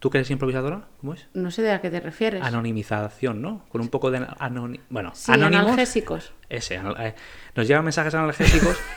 [0.00, 0.88] ¿Tú eres improvisadora?
[1.00, 1.28] ¿Cómo es?
[1.34, 2.42] No sé de a qué te refieres.
[2.42, 3.66] Anonimización, ¿no?
[3.68, 4.80] Con un poco de anoni...
[4.88, 5.66] Bueno, Sí, anónimos.
[5.66, 6.32] analgésicos.
[6.48, 7.14] Ese, anal- eh,
[7.54, 8.78] nos llegan mensajes analgésicos.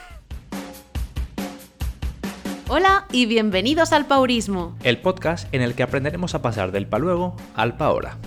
[2.70, 4.78] Hola y bienvenidos al Paurismo.
[4.84, 8.18] el podcast en el que aprenderemos a pasar del pa luego al pa ahora.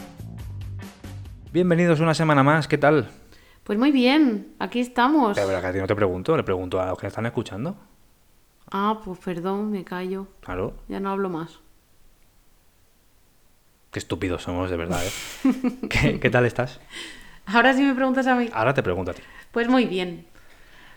[1.52, 3.08] Bienvenidos una semana más, ¿qué tal?
[3.64, 5.34] Pues muy bien, aquí estamos.
[5.34, 7.74] Pero, pero que a ti no te pregunto, le pregunto a los que están escuchando.
[8.70, 10.28] Ah, pues perdón, me callo.
[10.42, 11.60] Claro, Ya no hablo más.
[13.96, 15.52] Qué estúpidos somos de verdad, ¿eh?
[15.88, 16.80] ¿Qué, qué tal estás?
[17.46, 18.50] Ahora sí me preguntas a mí.
[18.52, 19.22] Ahora te pregunto a ti.
[19.52, 20.26] Pues muy bien.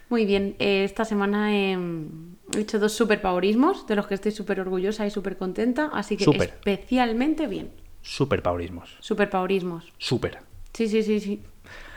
[0.10, 0.58] Muy bien.
[0.60, 1.78] Eh, esta semana he,
[2.58, 5.90] he hecho dos superpaurismos, de los que estoy súper orgullosa y súper contenta.
[5.94, 7.72] Así que especialmente bien.
[8.02, 8.98] Super paurismos.
[9.00, 9.94] Superpaurismos.
[9.98, 10.40] Super.
[10.74, 11.42] Sí, sí, sí, sí.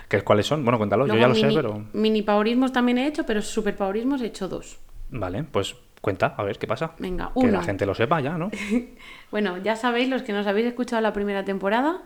[0.09, 0.65] ¿Qué, ¿Cuáles son?
[0.65, 1.85] Bueno, cuéntalo, yo ya lo sé, pero...
[1.95, 4.79] Mini paurismos también he hecho, pero superpaurismos he hecho dos.
[5.11, 6.93] Vale, pues cuenta, a ver qué pasa.
[6.99, 8.51] Venga, Que la gente lo sepa ya, ¿no?
[9.31, 12.03] Bueno, ya sabéis, los que nos habéis escuchado la primera temporada,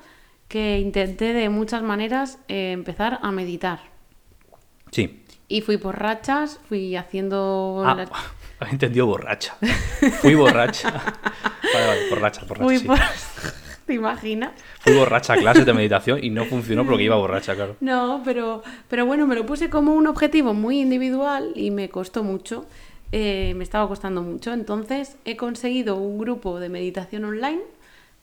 [0.46, 3.80] que intenté de muchas maneras eh, empezar a meditar.
[4.92, 5.25] Sí.
[5.48, 7.83] Y fui por rachas, fui haciendo...
[7.84, 8.05] Ah,
[8.70, 9.56] entendido borracha.
[10.20, 10.91] Fui borracha.
[11.75, 12.64] Vale, vale, borracha, borracha.
[12.64, 12.86] fui sí.
[12.86, 12.98] por...
[13.86, 14.53] ¿Te imaginas?
[14.81, 17.77] Fui borracha a clases de meditación y no funcionó porque iba borracha, claro.
[17.81, 22.25] No, pero, pero bueno, me lo puse como un objetivo muy individual y me costó
[22.25, 22.66] mucho.
[23.12, 24.53] Eh, me estaba costando mucho.
[24.53, 27.61] Entonces he conseguido un grupo de meditación online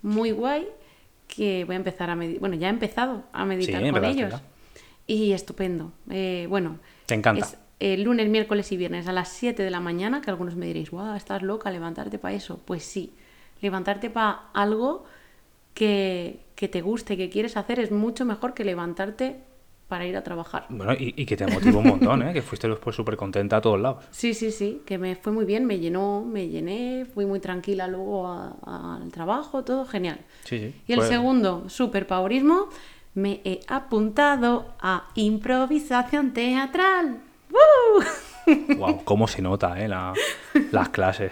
[0.02, 0.67] muy guay
[1.28, 2.39] que voy a empezar a meditar.
[2.42, 4.31] Bueno, ya he empezado a meditar Sí, con ellos.
[4.31, 4.42] ya.
[5.08, 5.92] Y estupendo.
[6.09, 7.45] Eh, bueno, Te encanta.
[7.45, 10.66] es el lunes, miércoles y viernes a las 7 de la mañana, que algunos me
[10.67, 12.59] diréis, guau, estás loca, levantarte para eso.
[12.66, 13.11] Pues sí,
[13.61, 15.06] levantarte para algo
[15.73, 19.38] que, que te guste, que quieres hacer, es mucho mejor que levantarte
[19.94, 20.66] para ir a trabajar.
[20.69, 22.33] Bueno, y, y que te motivó un montón, ¿eh?
[22.33, 24.03] Que fuiste después súper contenta a todos lados.
[24.09, 27.88] Sí, sí, sí, que me fue muy bien, me llenó, me llené, fui muy tranquila
[27.88, 28.27] luego
[28.66, 30.17] al trabajo, todo genial.
[30.45, 30.73] Sí, sí.
[30.88, 32.69] Y el Fue- segundo, superpaurismo,
[33.14, 37.19] me he apuntado a improvisación teatral.
[37.52, 38.04] ¡Woo!
[38.77, 39.87] Guau, cómo se nota, ¿eh?
[39.87, 40.14] La-
[40.71, 41.31] las clases.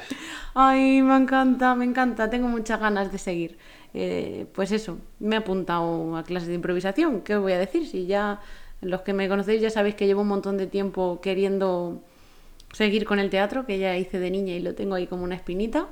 [0.54, 3.58] Ay, me encanta, me encanta, tengo muchas ganas de seguir.
[3.94, 7.88] Eh, pues eso, me he apuntado a clases de improvisación, ¿qué os voy a decir?
[7.88, 8.40] Si ya
[8.82, 12.02] los que me conocéis ya sabéis que llevo un montón de tiempo queriendo
[12.74, 15.36] seguir con el teatro, que ya hice de niña y lo tengo ahí como una
[15.36, 15.88] espinita.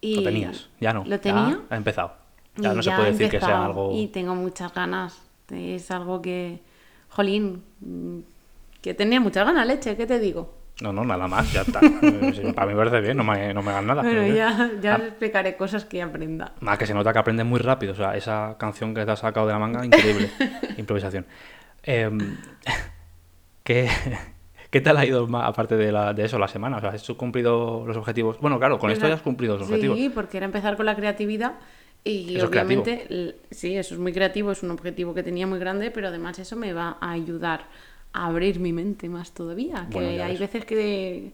[0.00, 1.04] Y Lo tenías, ya no.
[1.04, 1.60] Lo ya tenía.
[1.68, 2.12] ha empezado.
[2.56, 3.90] Ya no se ya puede decir que sea algo.
[3.92, 5.20] Y tengo muchas ganas.
[5.50, 6.60] Es algo que,
[7.10, 8.18] jolín, mm,
[8.80, 10.54] que tenía muchas ganas, leche, ¿qué te digo?
[10.82, 11.80] No, no, nada más, ya está.
[12.54, 14.02] Para mí me parece bien, no me, no me hagan nada.
[14.02, 16.52] Bueno, ya, ya ah, os explicaré cosas que aprenda.
[16.60, 17.92] Más que se nota que aprendes muy rápido.
[17.92, 20.30] O sea, esa canción que te has sacado de la manga, increíble.
[20.76, 21.24] Improvisación.
[21.82, 22.18] Em,
[23.64, 23.88] ¿qué,
[24.70, 26.76] ¿Qué tal ha ido más, aparte de, la- de eso la semana?
[26.76, 28.38] O sea, ¿has cumplido los objetivos?
[28.40, 29.96] Bueno, claro, con esto ya has cumplido los objetivos.
[29.96, 31.54] Sí, porque era empezar con la creatividad
[32.04, 35.90] y Eso obviamente, sí, eso es muy creativo, es un objetivo que tenía muy grande,
[35.90, 37.64] pero además eso me va a ayudar
[38.24, 39.86] abrir mi mente más todavía.
[39.90, 40.40] Bueno, que hay ves.
[40.40, 41.32] veces que,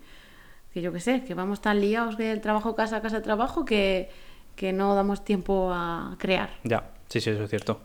[0.73, 4.11] que yo qué sé, que vamos tan liados del trabajo, casa, casa, trabajo, que,
[4.57, 6.51] que no damos tiempo a crear.
[6.65, 7.81] Ya, sí, sí, eso es cierto.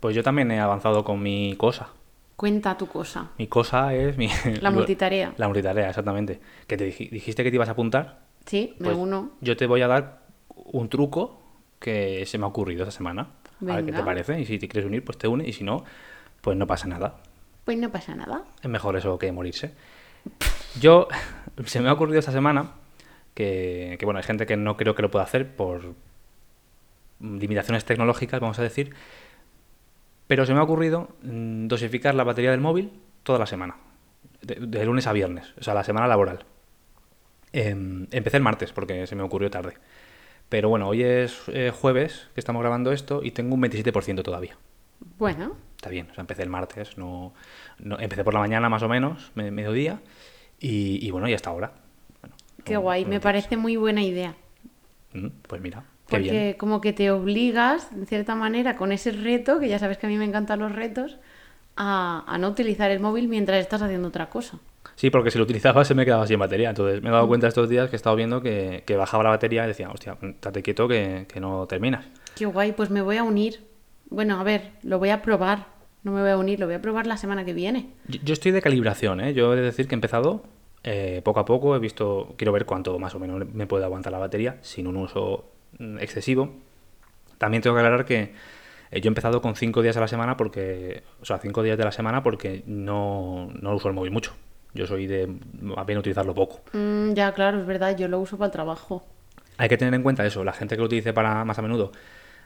[0.00, 1.88] Pues yo también he avanzado con mi cosa.
[2.36, 3.28] Cuenta tu cosa.
[3.38, 4.28] Mi cosa es mi...
[4.60, 5.32] La multitarea.
[5.36, 6.40] La multitarea, exactamente.
[6.66, 8.22] Que te dij- dijiste que te ibas a apuntar.
[8.46, 9.30] Sí, me Pues uno.
[9.40, 10.22] Yo te voy a dar
[10.56, 11.40] un truco
[11.78, 13.28] que se me ha ocurrido esta semana.
[13.60, 14.04] A ver qué te Venga.
[14.04, 14.40] parece.
[14.40, 15.46] Y si te quieres unir, pues te unes.
[15.46, 15.84] Y si no,
[16.40, 17.18] pues no pasa nada.
[17.64, 18.44] Pues no pasa nada.
[18.62, 19.72] Es mejor eso que morirse.
[20.80, 21.08] Yo,
[21.66, 22.72] se me ha ocurrido esta semana
[23.34, 25.94] que, que, bueno, hay gente que no creo que lo pueda hacer por
[27.20, 28.94] limitaciones tecnológicas, vamos a decir.
[30.26, 32.92] Pero se me ha ocurrido mm, dosificar la batería del móvil
[33.22, 33.76] toda la semana.
[34.40, 36.44] De, de lunes a viernes, o sea, la semana laboral.
[37.52, 39.74] Em, empecé el martes porque se me ocurrió tarde.
[40.48, 44.56] Pero bueno, hoy es eh, jueves que estamos grabando esto y tengo un 27% todavía.
[45.18, 47.34] Bueno, Está bien, o sea, empecé el martes, no,
[47.80, 49.98] no- empecé por la mañana más o menos, me- mediodía,
[50.60, 51.72] y, y bueno, y hasta ahora.
[52.20, 54.36] Bueno, qué un- guay, me parece muy buena idea.
[55.12, 56.52] Mm, Pues mira, qué Porque bien.
[56.56, 60.08] como que te obligas, en cierta manera, con ese reto, que ya sabes que a
[60.08, 61.18] mí me encantan los retos,
[61.76, 64.60] a, a no utilizar el móvil mientras estás haciendo otra cosa.
[64.94, 66.68] Sí, porque si lo utilizaba se me quedaba sin batería.
[66.70, 67.14] Entonces me he Mm.
[67.14, 69.90] dado cuenta estos días que he estado viendo que, que bajaba la batería y decía,
[69.90, 72.06] hostia, estate quieto que, que no terminas.
[72.36, 73.64] Qué guay, pues me voy a unir.
[74.10, 75.71] Bueno, a ver, lo voy a probar.
[76.02, 77.90] No me voy a unir, lo voy a probar la semana que viene.
[78.08, 79.34] Yo, yo estoy de calibración, ¿eh?
[79.34, 80.42] Yo he de decir que he empezado
[80.84, 84.12] eh, poco a poco, he visto, quiero ver cuánto más o menos me puede aguantar
[84.12, 85.44] la batería sin un uso
[85.78, 86.54] mm, excesivo.
[87.38, 88.32] También tengo que aclarar que
[88.90, 91.78] eh, yo he empezado con cinco días a la semana porque, o sea, cinco días
[91.78, 94.32] de la semana porque no, no uso el móvil mucho.
[94.74, 95.28] Yo soy de
[95.76, 96.62] apenas utilizarlo poco.
[96.72, 99.04] Mm, ya, claro, es verdad, yo lo uso para el trabajo.
[99.58, 101.92] Hay que tener en cuenta eso, la gente que lo utilice para más a menudo,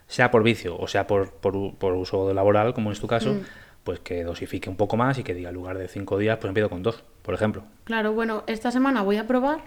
[0.09, 3.41] sea por vicio o sea por, por, por uso laboral, como es tu caso, Mm.
[3.85, 6.49] pues que dosifique un poco más y que diga en lugar de cinco días, pues
[6.49, 7.63] empiezo con dos, por ejemplo.
[7.85, 9.61] Claro, bueno, esta semana voy a probar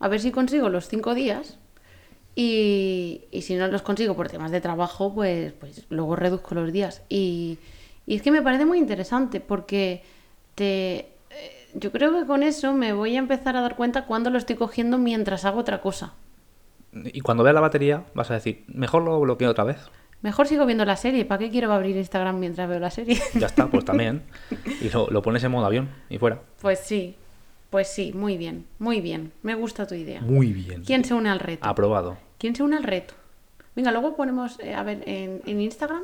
[0.00, 1.58] a ver si consigo los cinco días
[2.36, 6.72] y, y si no los consigo por temas de trabajo, pues, pues luego reduzco los
[6.72, 7.02] días.
[7.08, 7.58] Y,
[8.06, 10.02] y es que me parece muy interesante porque
[10.56, 11.06] te, eh,
[11.74, 14.56] yo creo que con eso me voy a empezar a dar cuenta cuando lo estoy
[14.56, 16.12] cogiendo mientras hago otra cosa.
[17.12, 19.78] Y cuando veas la batería, vas a decir, mejor lo bloqueo otra vez.
[20.22, 21.24] Mejor sigo viendo la serie.
[21.24, 23.20] ¿Para qué quiero abrir Instagram mientras veo la serie?
[23.34, 24.22] Ya está, pues también.
[24.80, 26.40] Y lo, lo pones en modo avión y fuera.
[26.60, 27.16] pues sí,
[27.70, 29.32] pues sí, muy bien, muy bien.
[29.42, 30.20] Me gusta tu idea.
[30.20, 30.82] Muy bien.
[30.84, 31.66] ¿Quién se une al reto?
[31.68, 32.16] Aprobado.
[32.38, 33.14] ¿Quién se une al reto?
[33.76, 36.02] Venga, luego ponemos, eh, a ver, en, en Instagram,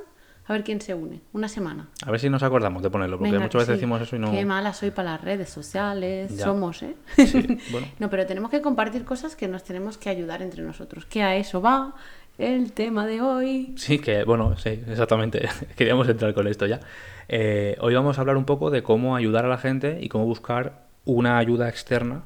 [0.50, 1.20] a ver quién se une.
[1.32, 1.88] Una semana.
[2.04, 3.72] A ver si nos acordamos de ponerlo, porque Venga, muchas veces sí.
[3.74, 4.32] decimos eso y no.
[4.32, 6.36] Qué mala soy para las redes sociales.
[6.36, 6.46] Ya.
[6.46, 6.96] Somos, ¿eh?
[7.16, 7.86] Sí, bueno.
[8.00, 11.06] no, pero tenemos que compartir cosas que nos tenemos que ayudar entre nosotros.
[11.06, 11.94] Que a eso va
[12.36, 13.74] el tema de hoy.
[13.76, 15.48] Sí, que bueno, sí, exactamente.
[15.76, 16.80] Queríamos entrar con esto ya.
[17.28, 20.24] Eh, hoy vamos a hablar un poco de cómo ayudar a la gente y cómo
[20.24, 22.22] buscar una ayuda externa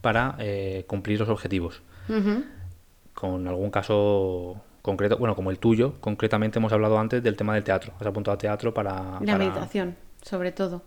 [0.00, 1.82] para eh, cumplir los objetivos.
[3.12, 7.62] Con algún caso concreto, bueno, como el tuyo, concretamente hemos hablado antes del tema del
[7.64, 7.92] teatro.
[8.00, 8.92] Has apuntado a teatro para.
[8.94, 10.82] La para- meditación, sobre todo.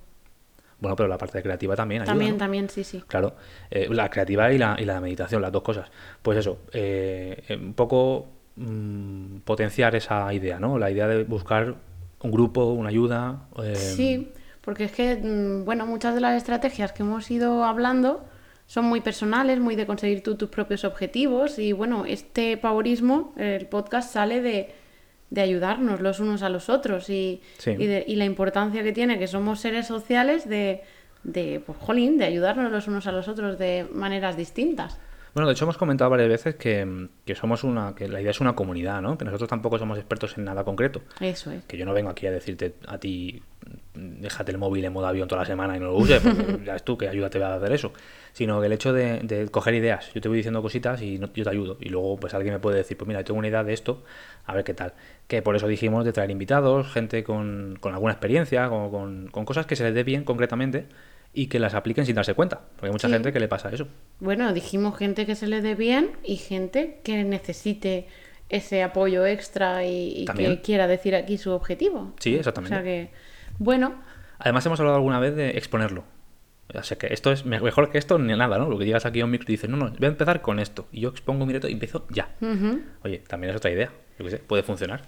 [0.80, 2.12] Bueno, pero la parte creativa también ayuda.
[2.14, 2.38] también, ¿no?
[2.40, 3.04] también, sí, sí.
[3.08, 3.36] Claro,
[3.70, 5.92] eh, la creativa y la, y la meditación, las dos cosas.
[6.24, 10.80] Pues eso, eh, eh, un poco mm, potenciar esa idea, ¿no?
[10.80, 11.76] La idea de buscar
[12.24, 13.48] un grupo, una ayuda.
[13.64, 14.32] eh, Sí,
[14.62, 18.26] porque es que, mm, bueno, muchas de las estrategias que hemos ido hablando
[18.72, 23.66] son muy personales, muy de conseguir tú tus propios objetivos y bueno, este paurismo, el
[23.68, 24.70] podcast sale de,
[25.30, 27.72] de ayudarnos los unos a los otros y, Sí.
[27.72, 30.84] y, de- y la importancia que tiene que somos seres sociales de,
[31.24, 34.98] de, pues, jolín, de ayudarnos los unos a los otros de maneras distintas.
[35.34, 38.42] Bueno, de hecho hemos comentado varias veces que, que somos una, que la idea es
[38.42, 39.18] una comunidad, ¿no?
[39.18, 41.02] Que nosotros tampoco somos expertos en nada concreto.
[41.22, 41.64] Eso es.
[41.66, 43.42] Que yo no vengo aquí a decirte a ti,
[43.94, 46.76] déjate el móvil en modo avión toda la semana y no lo uses, porque ya
[46.76, 47.94] es tú que ayuda te va a hacer eso.
[48.34, 51.32] Sino que el hecho de, de coger ideas, yo te voy diciendo cositas y no-
[51.34, 51.78] yo te ayudo.
[51.80, 54.04] Y luego pues alguien me puede decir, pues mira, tengo una idea de esto,
[54.46, 54.94] a ver qué tal.
[55.28, 59.46] Que por eso dijimos de traer invitados, gente con, con alguna experiencia, con, con- con
[59.46, 60.88] cosas que se les dé bien concretamente
[61.34, 62.60] y que las apliquen sin darse cuenta.
[62.76, 63.14] Porque hay mucha Sí.
[63.14, 63.88] gente que le pasa eso.
[64.20, 68.08] Bueno, dijimos gente que se le dé bien y gente que necesite
[68.50, 72.14] ese apoyo extra y, que quiera decir aquí su objetivo.
[72.20, 72.76] Sí, exactamente.
[72.76, 73.12] O sea que,
[73.60, 73.96] bueno,
[74.40, 76.04] Además hemos hablado alguna vez de exponerlo.
[76.74, 78.68] O sea que esto es me- mejor que esto ni nada, ¿no?
[78.70, 80.60] Lo que llegas aquí a un micro y dices, no, no, voy a empezar con
[80.60, 80.88] esto.
[80.92, 82.30] Y yo expongo mi reto y empiezo ya.
[83.04, 83.92] Oye, también es otra idea.
[84.18, 85.04] Yo qué sé, puede funcionar.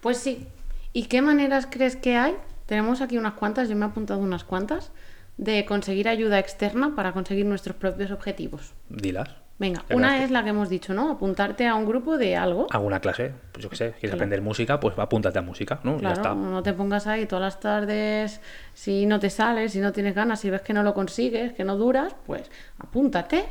[0.00, 0.46] pues sí.
[0.92, 2.34] ¿Y qué maneras crees que hay?
[2.66, 4.90] Tenemos aquí unas cuantas, yo me he apuntado unas cuantas,
[5.36, 8.72] de conseguir ayuda externa para conseguir nuestros propios objetivos.
[8.88, 9.28] Dilas.
[9.56, 11.10] Venga, Ya una es la que hemos dicho, ¿no?
[11.12, 12.66] Apuntarte a un grupo de algo.
[12.70, 15.96] Alguna clase, pues yo qué sé, quieres aprender música, pues apúntate a música, ¿no?
[15.98, 16.34] Claro, Ya está.
[16.34, 18.40] no te pongas ahí todas las tardes,
[18.74, 21.62] si no te sales, si no tienes ganas, si ves que no lo consigues, que
[21.62, 23.44] no duras, pues apúntate.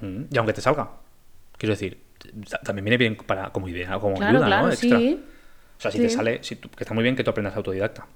[0.00, 0.90] Mm, Y aunque te salga.
[1.56, 2.00] Quiero decir,
[2.50, 4.72] ta- también viene bien para, como idea, como Claro, ayuda, claro, ¿no?
[4.72, 4.98] Extra.
[4.98, 5.24] sí.
[5.78, 8.06] O sea, si te sale, si tú- que está muy bien que tú aprendas autodidacta.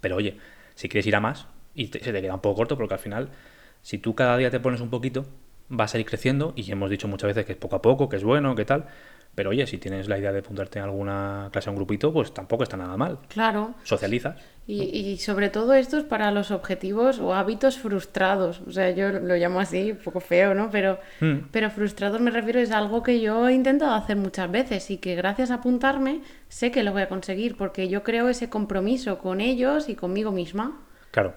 [0.00, 0.38] Pero oye,
[0.76, 1.46] si quieres ir a más
[1.82, 3.28] y te- se te queda un poco corto, porque al final,
[3.82, 5.24] si tú cada día te pones un poquito,
[5.68, 8.16] vas a ir creciendo y hemos dicho muchas veces que es poco a poco, que
[8.16, 8.84] es bueno, que tal.
[9.32, 12.34] Pero oye, si tienes la idea de apuntarte a alguna clase a un grupito, pues
[12.34, 13.18] tampoco está nada mal.
[13.28, 13.74] Claro.
[13.84, 14.34] Socializas.
[14.66, 18.60] Y, y sobre todo esto es para los objetivos o hábitos frustrados.
[18.66, 20.68] O sea, yo lo llamo así, un poco feo, ¿no?
[20.72, 21.46] Pero, Mm.
[21.52, 25.14] pero frustrados me refiero es algo que yo he intentado hacer muchas veces y que
[25.14, 29.40] gracias a apuntarme sé que lo voy a conseguir porque yo creo ese compromiso con
[29.40, 30.80] ellos y conmigo misma.
[31.12, 31.34] Claro.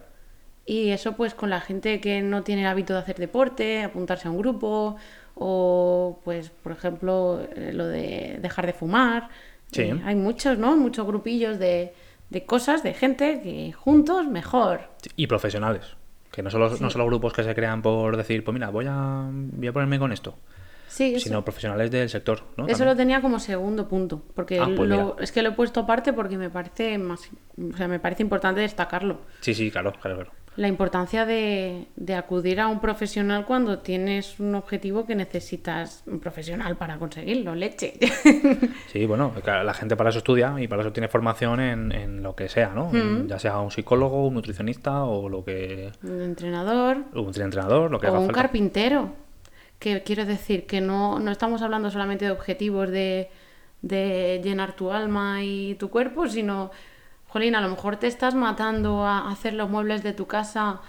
[0.65, 4.27] Y eso pues con la gente que no tiene el hábito de hacer deporte, apuntarse
[4.27, 4.95] a un grupo
[5.35, 9.29] o pues por ejemplo eh, lo de dejar de fumar.
[9.71, 9.81] Sí.
[9.83, 10.75] Eh, hay muchos, ¿no?
[10.77, 11.93] Muchos grupillos de,
[12.29, 14.81] de cosas, de gente que juntos mejor.
[15.15, 15.83] Y profesionales.
[16.31, 19.27] Que no solo, no solo grupos que se crean por decir, pues mira, voy a,
[19.31, 20.35] voy a ponerme con esto.
[20.87, 22.65] Sí, eso, Sino profesionales del sector, ¿no?
[22.65, 22.87] eso También.
[22.89, 26.13] lo tenía como segundo punto, porque Ah, pues lo- es que lo he puesto aparte
[26.13, 29.21] porque me parece más, o sea, me parece importante destacarlo.
[29.41, 30.31] Sí, sí, claro, claro, claro.
[30.55, 36.19] La importancia de, de acudir a un profesional cuando tienes un objetivo que necesitas un
[36.19, 37.93] profesional para conseguirlo, leche.
[38.91, 42.35] Sí, bueno, la gente para eso estudia y para eso tiene formación en, en lo
[42.35, 42.91] que sea, ¿no?
[43.25, 45.91] Ya sea un psicólogo, un nutricionista o lo que...
[46.03, 48.41] un entrenador un entrenador, lo que o haga un falta.
[48.43, 49.13] carpintero.
[49.79, 53.29] Que quiero decir que no, no estamos hablando solamente de objetivos de,
[53.81, 56.71] de llenar tu alma y tu cuerpo, sino,
[57.33, 60.79] jolín, a lo mejor te estás matando a hacer los muebles de tu casa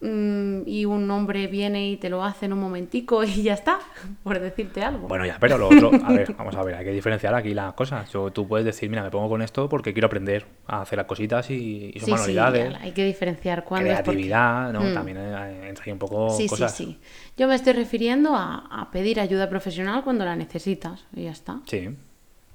[0.00, 3.78] mm, y un hombre viene y te lo hace en un momentico y ya está,
[4.22, 5.08] por decirte algo.
[5.08, 7.72] Bueno, ya, pero lo otro, a ver, vamos a ver, hay que diferenciar aquí las
[7.74, 8.10] cosas.
[8.12, 11.06] Yo- tú puedes decir, mira, me pongo con esto porque quiero aprender a hacer las
[11.06, 14.72] cositas y, y son Sí, sí, manualidades, ya, hay que diferenciar cuándo es porque- creatividad,
[14.72, 14.80] ¿no?
[14.82, 14.92] Mm.
[14.94, 16.74] También eh, entra ahí un poco Sí, cosas.
[16.76, 16.98] sí, sí.
[17.36, 21.60] Yo me estoy refiriendo a, a pedir ayuda profesional cuando la necesitas y ya está.
[21.66, 21.90] Sí.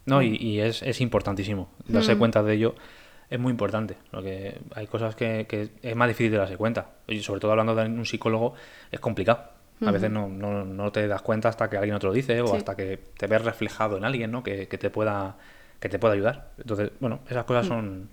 [0.05, 1.69] No, y, y es, es importantísimo.
[1.87, 2.19] Darse Mm.
[2.19, 2.75] cuenta de ello
[3.31, 3.97] es muy importante.
[4.11, 6.89] Porque hay cosas que, que es más difícil de darse cuenta.
[7.07, 8.53] Y sobre todo hablando de un psicólogo,
[8.91, 9.49] es complicado.
[9.83, 12.47] A veces no, no, no te das cuenta hasta que alguien otro lo dice o
[12.47, 12.57] Sí.
[12.57, 14.43] hasta que te ves reflejado en alguien, ¿no?
[14.43, 15.37] Que, que te pueda
[15.79, 16.51] que te pueda ayudar.
[16.59, 18.09] Entonces, bueno, esas cosas son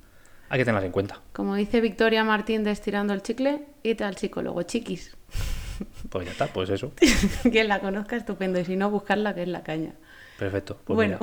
[0.49, 1.21] hay que tenerlas en cuenta.
[1.35, 5.15] Como dice Victoria Martín de Estirando el Chicle, id al psicólogo, chiquis.
[6.09, 6.93] Pues ya está, pues eso.
[7.53, 8.59] Quien la conozca, estupendo.
[8.59, 9.93] Y si no, buscarla, que es la caña.
[10.39, 10.79] Perfecto.
[10.85, 11.19] Pues bueno,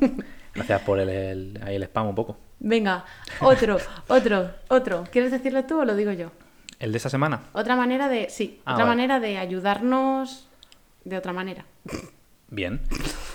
[0.00, 0.14] mira,
[0.54, 2.36] gracias por el, el- ahí el spam un poco.
[2.60, 3.04] venga,
[3.40, 3.78] otro,
[4.08, 5.04] otro, otro.
[5.10, 6.30] ¿Quieres decirlo tú o lo digo yo?
[6.78, 7.42] El de esta semana.
[7.52, 8.96] Otra manera de, sí, Ah, otra vale.
[8.96, 10.48] manera de ayudarnos
[11.04, 11.64] de otra manera.
[12.48, 12.80] Bien.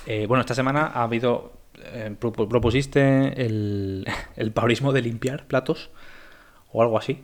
[0.06, 1.54] Eh, bueno, esta semana ha habido.
[1.80, 4.06] eh, pro- propusiste el,
[4.36, 5.90] el paurismo de limpiar platos
[6.72, 7.24] o algo así.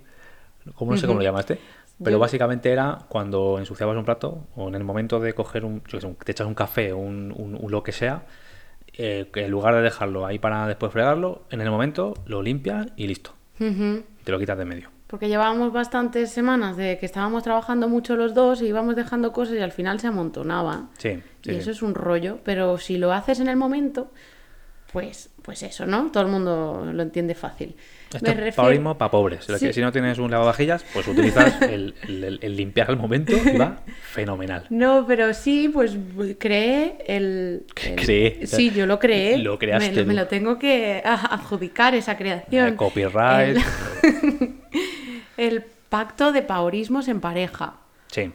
[0.76, 1.60] Como no sé cómo lo llamaste.
[2.00, 5.78] Pero Yo- básicamente era cuando ensuciabas un plato o en el momento de coger un.
[5.84, 8.24] yo qué sé, un- te echas un café o un, un- un lo que sea.
[8.94, 13.08] Eh, en lugar de dejarlo ahí para después fregarlo, en el momento lo limpias y
[13.08, 13.34] listo.
[13.58, 14.90] Te lo quitas de medio.
[15.08, 19.56] Porque llevábamos bastantes semanas de que estábamos trabajando mucho los dos y íbamos dejando cosas
[19.56, 20.90] y al final se amontonaba.
[20.98, 21.52] Sí, sí.
[21.52, 21.60] y sí.
[21.60, 24.12] eso es un rollo, pero si lo haces en el momento,
[24.94, 26.12] pues, pues eso, ¿no?
[26.12, 27.76] Todo el mundo lo entiende fácil.
[28.14, 29.50] Esto Me refiero- para pobres.
[29.50, 29.66] Lo Sí.
[29.68, 33.58] que si no tienes un lavavajillas, pues utilizas el, el- el- limpiar al momento y
[33.58, 33.80] va
[34.12, 34.68] fenomenal.
[34.70, 35.98] No, pero sí, pues
[36.40, 37.66] creé el...
[37.84, 38.46] el- Creé.
[38.46, 39.40] Sí, yo lo creé.
[39.40, 42.68] Lo creaste Me, lo- me lo tengo que adjudicar, esa creación.
[42.70, 43.58] Eh, copyright.
[44.04, 44.56] El,
[45.38, 47.74] el pacto de paurismos en pareja.
[48.08, 48.32] Sí.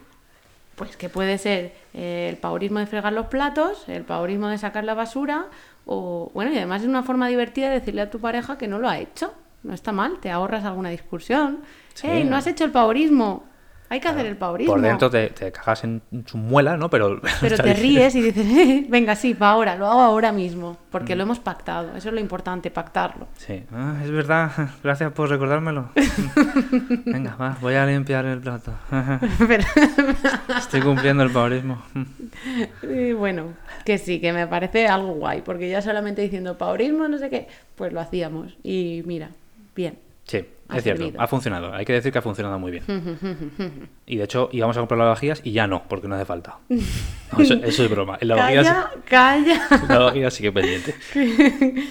[0.74, 4.84] Pues que puede ser eh, el paurismo de fregar los platos, el paurismo de sacar
[4.84, 5.46] la basura,
[5.90, 8.78] o bueno, y además es una forma divertida de decirle a tu pareja que no
[8.78, 9.32] lo ha hecho.
[9.62, 11.60] No está mal, te ahorras alguna discusión.
[11.94, 12.06] Sí.
[12.06, 13.44] ¡Eh, no has hecho el paurismo!
[13.90, 14.74] Hay que hacer el paurismo.
[14.74, 16.90] Por dentro te, te cagas en su muela, ¿no?
[16.90, 20.76] Pero, Pero te ríes y dices, "Eh, venga, sí, para ahora, lo hago ahora mismo,
[20.90, 21.96] porque lo hemos pactado.
[21.96, 23.28] Eso es lo importante, pactarlo.
[23.38, 23.64] Sí.
[23.72, 24.50] Ah, es verdad.
[24.84, 25.88] Gracias por recordármelo.
[27.06, 28.72] Venga, va, voy a limpiar el plato.
[30.58, 31.82] Estoy cumpliendo el paurismo.
[32.82, 33.54] Y bueno,
[33.84, 37.48] que sí, que me parece algo guay, porque ya solamente diciendo paurismo, no sé qué,
[37.74, 38.56] pues lo hacíamos.
[38.62, 39.30] Y mira,
[39.74, 39.98] bien.
[40.24, 41.10] Sí, Ha es cierto.
[41.18, 41.72] Ha funcionado.
[41.72, 42.84] Hay que decir que ha funcionado muy bien.
[44.06, 46.58] Y de hecho, íbamos a comprar lavavajillas y ya no, porque no hace falta.
[47.32, 48.16] No, eso, eso es broma.
[48.20, 49.68] El Calla, calla.
[49.82, 50.94] el lavavajillas sigue pendiente.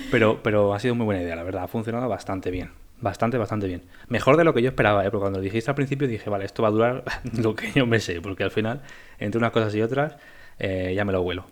[0.09, 1.63] Pero, pero ha sido muy buena idea, la verdad.
[1.63, 2.71] Ha funcionado bastante bien.
[2.99, 3.83] Bastante, bastante bien.
[4.07, 5.11] Mejor de lo que yo esperaba, ¿eh?
[5.11, 7.03] porque cuando lo dijiste al principio dije, vale, esto va a durar
[7.33, 8.81] lo que yo me sé, porque al final,
[9.19, 10.15] entre unas cosas y otras,
[10.57, 11.45] eh, ya me lo huelo.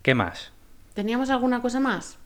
[0.00, 0.52] ¿Qué más?
[0.94, 2.18] ¿Teníamos alguna cosa más?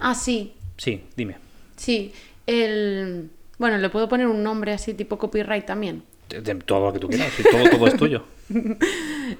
[0.00, 1.36] Ah, sí, Sí, dime.
[1.76, 2.12] sí.
[2.48, 3.30] El...
[3.58, 6.02] Bueno, le puedo poner un nombre así tipo copyright también.
[6.28, 8.24] De- de todo lo que tú quieras, si todo, todo es tuyo.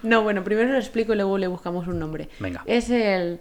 [0.02, 2.28] No, bueno, primero lo explico y luego le buscamos un nombre.
[2.40, 2.62] Venga.
[2.66, 3.40] Es el,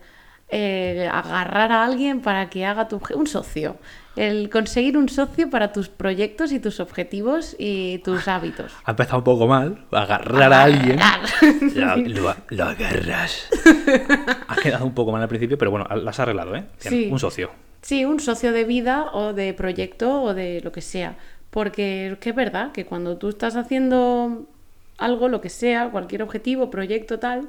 [1.12, 3.77] agarrar a alguien para que haga tu un socio.
[4.15, 8.72] El conseguir un socio para tus proyectos y tus objetivos y tus hábitos.
[8.86, 11.00] Ha empezado un poco mal, agarrar a alguien.
[11.75, 13.50] Lo, lo- lo agarras.
[14.48, 16.63] ha quedado un poco mal al principio, pero bueno, las has arreglado, ¿eh?
[16.77, 17.10] Sí.
[17.12, 17.50] Un socio.
[17.85, 21.19] Sí, un socio de vida o de proyecto o de lo que sea.
[21.51, 24.47] Porque es que es verdad que cuando tú estás haciendo
[24.97, 27.47] algo, lo que sea, cualquier objetivo, proyecto, tal,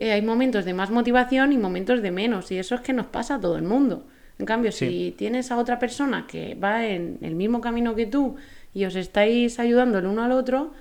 [0.00, 2.50] eh, hay momentos de más motivación y momentos de menos.
[2.50, 4.02] Y eso es que nos pasa a todo el mundo.
[4.40, 4.88] En cambio, Sí.
[4.88, 8.34] si tienes a otra persona que va en el mismo camino que tú
[8.74, 10.72] y os estáis ayudando el uno al otro,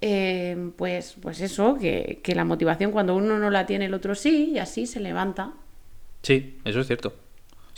[0.00, 4.14] eh, pues, pues eso, que, que la motivación cuando uno no la tiene, el otro
[4.14, 5.52] sí, y así se levanta.
[6.22, 7.12] Sí, eso es cierto.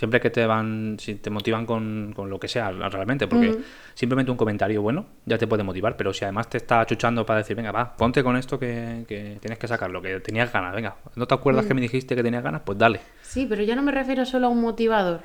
[0.02, 3.56] Siempre que te van, si te motivan con, con lo que sea, realmente, porque
[3.94, 7.38] simplemente un comentario bueno ya te puede motivar, pero si además te está achuchando para
[7.38, 10.96] decir, venga, va, ponte con esto que, que tienes que sacarlo, que tenías ganas, venga,
[11.14, 12.62] ¿no te acuerdas que me dijiste que tenías ganas?
[12.64, 13.00] Pues dale.
[13.22, 15.20] Sí, pero ya no me refiero solo a un motivador.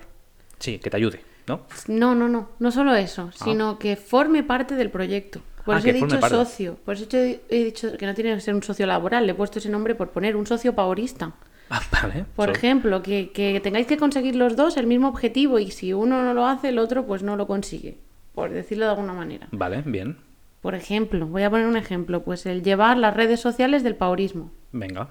[0.60, 1.62] Sí, que te ayude, ¿no?
[1.88, 5.42] No, no, no, no solo eso, sino que forme parte del proyecto.
[5.66, 6.30] Por Ah, eso he dicho parte.
[6.36, 9.36] socio, por eso he dicho que no tiene que ser un socio laboral, le he
[9.36, 11.32] puesto ese nombre por poner un socio pavorista.
[11.92, 12.26] Vale.
[12.36, 16.24] Por ejemplo, que, que tengáis que conseguir los dos el mismo objetivo y si uno
[16.24, 17.98] no lo hace, el otro pues no lo consigue,
[18.34, 19.48] por decirlo de alguna manera.
[19.52, 20.18] Vale, bien.
[20.62, 24.52] Por ejemplo, voy a poner un ejemplo, pues el llevar las redes sociales del paurismo.
[24.72, 25.10] Venga.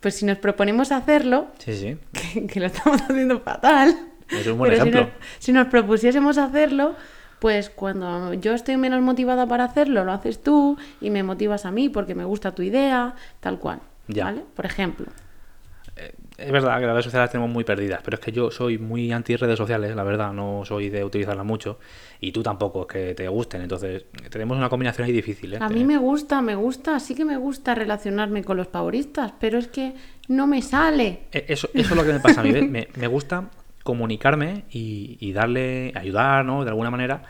[0.00, 1.96] Pues si nos proponemos hacerlo, Sí, sí.
[2.34, 3.96] que, que lo estamos haciendo fatal.
[4.30, 5.12] Es un buen Pero si ejemplo.
[5.12, 6.94] nos, si nos propusiésemos hacerlo,
[7.40, 11.70] pues cuando yo estoy menos motivada para hacerlo, lo haces tú y me motivas a
[11.70, 13.80] mí porque me gusta tu idea, tal cual.
[14.08, 14.24] Ya.
[14.24, 14.42] ¿Vale?
[14.54, 15.06] Por ejemplo.
[16.36, 18.78] Es verdad que las redes sociales las tenemos muy perdidas, pero es que yo soy
[18.78, 21.78] muy anti redes sociales, la verdad, no soy de utilizarlas mucho
[22.20, 25.54] y tú tampoco es que te gusten, entonces tenemos una combinación ahí difícil.
[25.54, 25.58] ¿eh?
[25.60, 29.56] A mí me gusta, me gusta, sí que me gusta relacionarme con los favoristas, pero
[29.58, 29.94] es que
[30.26, 31.20] no me sale.
[31.30, 33.48] Eh, Eso, eso es lo que me pasa a mí, me, me gusta
[33.84, 36.64] comunicarme y, y darle, ayudar, ¿no?
[36.64, 37.22] De alguna manera,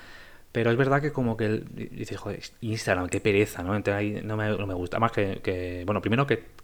[0.52, 3.76] pero es verdad que como que dices, joder, Instagram, qué pereza, ¿no?
[3.76, 4.99] Entonces ahí no me, no me gusta.
[4.99, 6.54] Más que, que- bueno, primero que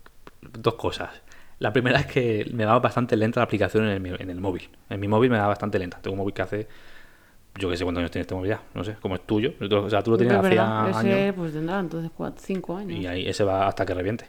[0.42, 1.11] dos cosas.
[1.59, 4.68] La primera es que me va bastante lenta la aplicación en el, en el móvil.
[4.88, 5.99] En mi móvil me da bastante lenta.
[6.00, 6.68] Tengo un móvil que hace,
[7.59, 9.52] yo qué sé cuántos años tiene este móvil ya, no sé, como es tuyo.
[9.61, 11.35] O sea, tú lo tienes verdad, años.
[11.37, 12.99] pues tendrá entonces cuatro, cinco años.
[12.99, 14.26] Y ahí ese va hasta que reviente.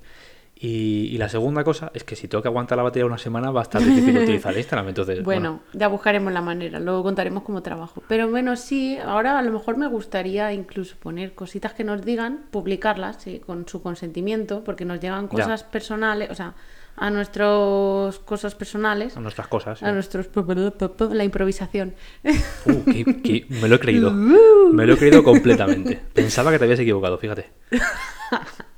[0.63, 3.49] Y, y la segunda cosa es que si tengo que aguantar la batería una semana
[3.49, 4.89] va a estar difícil utilizar Instagram.
[4.89, 8.03] Entonces, Bueno, ya buscaremos la manera, luego contaremos como trabajo.
[8.07, 12.41] Pero bueno, sí, ahora a lo mejor me gustaría incluso poner cositas que nos digan,
[12.51, 15.29] publicarlas sí, con su consentimiento, porque nos llevan Ya.
[15.29, 16.53] cosas personales, o sea,
[16.95, 19.79] a nuestras cosas personales, a nuestras cosas.
[19.79, 19.85] sí.
[19.85, 20.29] a nuestros...
[21.11, 21.95] la improvisación.
[22.65, 24.11] Uh, que- que me lo he creído.
[24.71, 25.99] Me lo he creído completamente.
[26.13, 27.49] Pensaba que te habías equivocado, fíjate.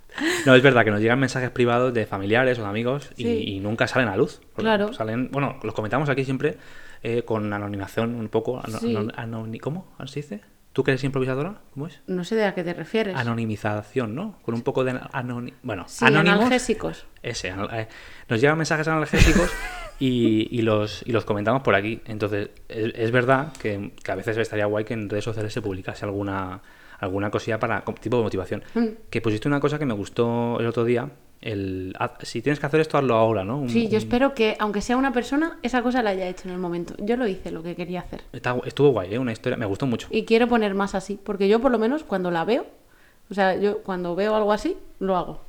[0.46, 3.44] No, es verdad que nos llegan mensajes privados de familiares o de amigos y, Sí.
[3.48, 4.42] y nunca salen a luz.
[4.56, 4.94] Claro.
[4.94, 6.58] Salen, bueno, los comentamos aquí siempre
[7.02, 8.60] eh, con anonimización un poco.
[8.64, 8.94] ano- Sí.
[8.96, 10.42] anoni- ¿Cómo se dice?
[10.72, 11.62] ¿Tú que eres improvisadora?
[11.74, 12.00] ¿Cómo es?
[12.08, 13.16] No sé de a qué te refieres.
[13.16, 14.40] Anonimización, ¿no?
[14.42, 15.54] Con un poco de anoni...
[15.62, 16.40] Bueno, Sí, anónimos.
[16.40, 17.06] analgésicos.
[17.22, 17.88] Ese, eh,
[18.28, 19.52] nos llegan mensajes analgésicos
[20.00, 22.02] y, y los, y los comentamos por aquí.
[22.06, 25.62] Entonces, es, es verdad que, que a veces estaría guay que en redes sociales se
[25.62, 26.62] publicase alguna,
[27.00, 28.64] alguna cosilla para tipo de motivación.
[28.76, 28.86] Mm.
[29.10, 31.10] Que pusiste una cosa que me gustó el otro día.
[31.42, 33.58] El, si tienes que hacer esto, hazlo ahora, ¿no?
[33.60, 36.48] Un- Sí, yo un- espero que, aunque sea una persona, esa cosa la haya hecho
[36.48, 36.94] en el momento.
[37.00, 38.22] Yo lo hice, lo que quería hacer.
[38.32, 39.20] está- estuvo guay, ¿eh?
[39.20, 40.08] Una historia, me gustó mucho.
[40.10, 42.66] Y quiero poner más así, porque yo por lo menos cuando la veo,
[43.30, 45.42] o sea, yo cuando veo algo así, lo hago.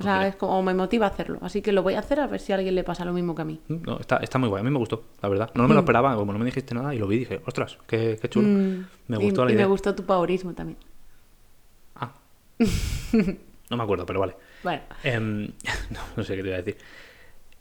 [0.00, 1.38] O sea, es como me motiva a hacerlo.
[1.42, 3.34] Así que lo voy a hacer a ver si a alguien le pasa lo mismo
[3.34, 3.60] que a mí.
[3.68, 5.50] Mm, No, está, está muy guay, a mí me gustó, la verdad.
[5.54, 7.78] No me lo esperaba, como no me dijiste nada y lo vi y dije, ostras,
[7.86, 8.48] qué, qué chulo.
[8.48, 9.66] Mm, Me y- gustó la y, idea.
[9.66, 10.78] me gustó tu paurismo también.
[11.96, 12.12] Ah.
[13.70, 14.36] no me acuerdo, pero vale.
[14.62, 15.46] Bueno, Em,
[15.90, 16.78] no, no sé qué te iba a decir.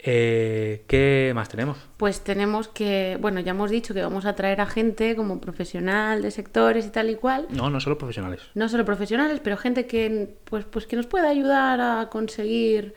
[0.02, 1.78] Eh, ¿Qué más tenemos?
[1.98, 6.22] pues tenemos que, bueno, ya hemos dicho que vamos a traer a gente como profesional
[6.22, 7.48] de sectores y tal y cual.
[7.50, 8.42] No, no solo profesionales.
[8.56, 12.94] no solo profesionales, pero gente que, pues, pues que nos pueda ayudar a conseguir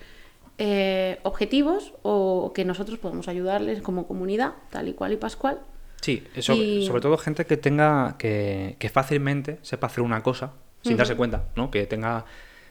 [0.58, 5.58] eh, objetivos o que nosotros podamos ayudarles como comunidad, tal y cual y pascual.
[6.00, 10.52] Sí, eso, Y- sobre todo gente que tenga, que, que fácilmente sepa hacer una cosa
[10.82, 11.70] sin darse cuenta, ¿no?
[11.70, 12.24] Que tenga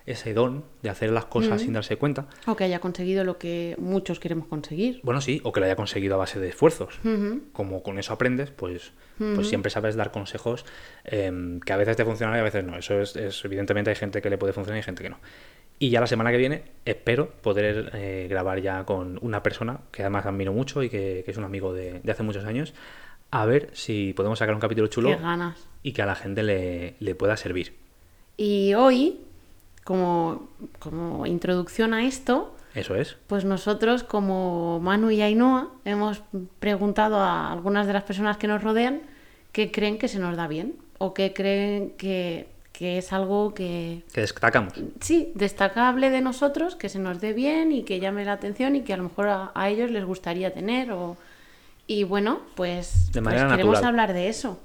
[0.06, 2.28] ese don de hacer las cosas sin darse cuenta.
[2.48, 5.00] O que haya conseguido lo que muchos queremos conseguir.
[5.04, 7.00] Bueno, sí, o que lo haya conseguido a base de esfuerzos.
[7.04, 7.42] Ujú.
[7.54, 10.66] Como con eso aprendes, pues, pues siempre sabes dar consejos
[11.04, 12.76] em, que a veces te funcionan y a veces no.
[12.78, 15.20] Eso es, es- evidentemente hay gente que le puede funcionar y hay gente que no.
[15.78, 20.02] Y ya la semana que viene espero poder eh, grabar ya con una persona que
[20.04, 22.74] además admiro mucho y que, que es un amigo de, de hace muchos años,
[23.32, 25.68] a ver si podemos sacar un capítulo chulo ganas.
[25.82, 27.74] y que a la gente le, le pueda servir.
[28.38, 29.22] Y hoy,
[29.84, 30.48] como,
[30.80, 33.18] como introducción a esto, Eso es.
[33.28, 36.22] pues nosotros como Manu y Ainhoa hemos
[36.60, 39.02] preguntado a algunas de las personas que nos rodean
[39.52, 44.04] qué creen que se nos da bien o qué creen que, que es algo que,
[44.14, 44.74] Que destacamos.
[45.02, 48.82] sí, destacable de nosotros, que se nos dé bien y que llame la atención y
[48.82, 50.92] que a lo mejor a, a ellos les gustaría tener.
[50.92, 51.18] O...
[51.88, 54.60] Y bueno, pues, De pues queremos hablar de eso.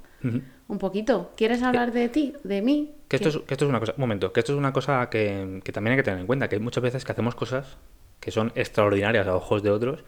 [0.68, 1.32] Un poquito.
[1.36, 2.94] ¿Quieres hablar de ti, de mí?
[3.08, 5.08] Que esto, es, que esto es una cosa, un momento, que esto es una cosa
[5.10, 7.76] que, que también hay que tener en cuenta, que hay muchas veces que hacemos cosas
[8.20, 10.02] que son extraordinarias a ojos de otros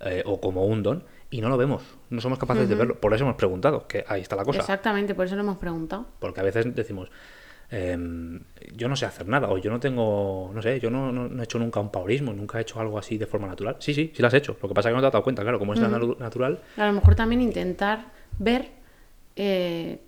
[0.00, 3.00] eh, o como un don y no lo vemos, no somos capaces de verlo.
[3.00, 4.58] Por eso hemos preguntado, que ahí está la cosa.
[4.60, 6.06] Exactamente, por eso lo hemos preguntado.
[6.18, 7.08] Porque a veces decimos,
[7.70, 8.40] em,
[8.74, 11.40] yo no sé hacer nada, o yo no tengo, no sé, yo no, no- no
[11.40, 13.76] he hecho nunca un paurismo, nunca he hecho algo así de forma natural.
[13.78, 14.56] Sí, sí, sí lo has hecho.
[14.60, 16.58] Lo que pasa es que no te has dado cuenta, claro, como es natu- natural.
[16.76, 18.06] A lo mejor también intentar
[18.38, 18.81] ver
[19.36, 20.00] eh,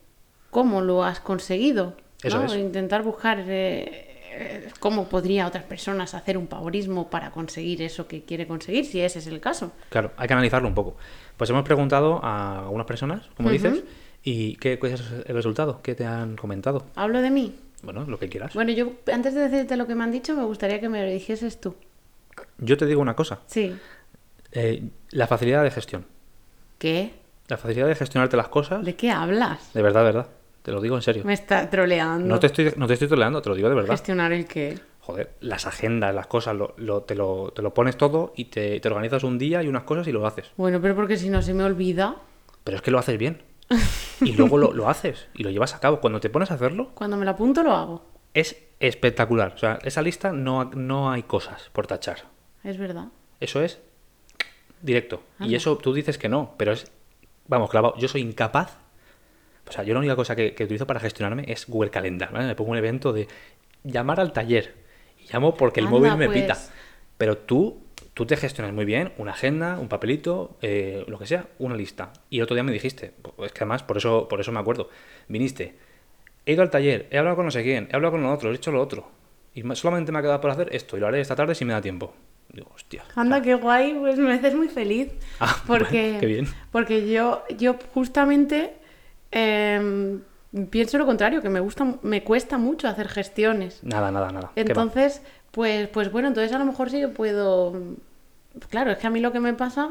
[0.50, 1.96] cómo lo has conseguido.
[2.22, 2.46] Eso ¿no?
[2.46, 2.54] es.
[2.56, 8.22] Intentar buscar eh, eh, cómo podría otras personas hacer un paurismo para conseguir eso que
[8.24, 9.72] quiere conseguir, si ese es el caso.
[9.90, 10.96] Claro, hay que analizarlo un poco.
[11.36, 13.82] Pues hemos preguntado a algunas personas, como dices,
[14.22, 15.80] y ¿qué, cuál es el resultado?
[15.82, 16.86] ¿Qué te han comentado?
[16.94, 17.54] Hablo de mí.
[17.82, 18.54] Bueno, lo que quieras.
[18.54, 21.10] Bueno, yo antes de decirte lo que me han dicho, me gustaría que me lo
[21.10, 21.74] dijeses tú.
[22.58, 23.76] Yo te digo una cosa, Sí.
[24.52, 26.06] eh, la facilidad de gestión.
[26.78, 27.12] ¿Qué?
[27.48, 29.72] La facilidad de gestionarte las cosas, ¿De qué hablas?
[29.74, 30.28] de verdad, de verdad.
[30.62, 31.24] Te lo digo en serio.
[31.24, 32.26] Me está troleando.
[32.26, 33.90] No te estoy, no te estoy troleando, te lo digo de verdad.
[33.90, 34.78] Gestionar el qué.
[35.00, 38.80] Joder, las agendas, las cosas, lo, lo- te, lo, te lo pones todo y te,
[38.80, 40.50] te organizas un día y unas cosas y lo haces.
[40.56, 42.16] Bueno, pero porque si no se me olvida.
[42.64, 43.42] Pero es que lo haces bien.
[44.22, 46.00] Y luego lo, lo haces y lo llevas a cabo.
[46.00, 48.06] Cuando te pones a hacerlo, Cuando me lo apunto, lo hago.
[48.32, 49.52] es espectacular.
[49.54, 52.22] O sea, esa lista no, no hay cosas por tachar.
[52.62, 53.08] Es verdad.
[53.40, 53.80] Eso es
[54.80, 55.22] directo.
[55.40, 56.90] Y eso tú dices que no, pero es,
[57.46, 57.96] vamos, clavado.
[57.98, 58.78] Yo soy incapaz.
[59.68, 62.32] O sea, yo la única cosa que, que utilizo para gestionarme es Google Calendar.
[62.32, 62.46] ¿vale?
[62.46, 63.28] Me pongo un evento de
[63.82, 64.74] llamar al taller.
[65.18, 66.42] Y llamo porque el Anda, móvil me pues.
[66.42, 66.58] pita.
[67.16, 71.46] Pero tú, tú te gestionas muy bien una agenda, un papelito, eh, lo que sea,
[71.58, 72.12] una lista.
[72.30, 74.90] Y el otro día me dijiste, es que además, por eso, por eso me acuerdo,
[75.28, 75.74] viniste,
[76.46, 78.50] he ido al taller, he hablado con no sé quién, he hablado con lo otro,
[78.50, 79.08] he hecho lo otro.
[79.54, 81.72] Y solamente me ha quedado por hacer esto y lo haré esta tarde si me
[81.72, 82.12] da tiempo.
[82.54, 83.02] Digo, hostia.
[83.16, 85.12] Anda, qué guay, pues me haces muy feliz.
[85.40, 86.46] Ah, porque, bueno, qué bien.
[86.70, 88.74] Porque yo, yo justamente
[89.32, 90.20] em,
[90.70, 93.82] pienso lo contrario, que me gusta, me cuesta mucho hacer gestiones.
[93.82, 94.52] Nada, nada, nada.
[94.54, 97.74] Entonces, pues, pues bueno, entonces a lo mejor sí que puedo.
[98.70, 99.90] Claro, es que a mí lo que me pasa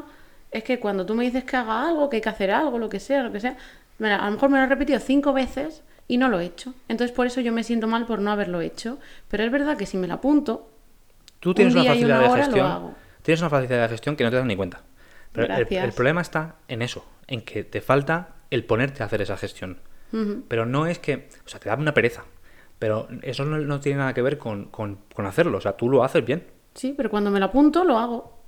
[0.50, 2.88] es que cuando tú me dices que haga algo, que hay que hacer algo, lo
[2.88, 3.58] que sea, lo que sea,
[4.00, 6.72] a lo mejor me lo he repetido cinco veces y no lo he hecho.
[6.88, 8.98] Entonces por eso yo me siento mal por no haberlo hecho.
[9.28, 10.70] Pero es verdad que si me lo apunto,
[11.44, 12.94] Tú tienes un una facilidad una de gestión.
[13.22, 14.82] Tienes una facilidad de gestión que no te das ni cuenta.
[15.32, 19.36] Pero el, problema está en eso, en que te falta el ponerte a hacer esa
[19.36, 19.78] gestión.
[20.48, 22.24] Pero no es que, o sea, te da una pereza.
[22.78, 25.58] Pero eso no, no tiene nada que ver con, con- con hacerlo.
[25.58, 26.46] O sea, tú lo haces bien.
[26.74, 28.42] sí, pero cuando me lo apunto lo hago.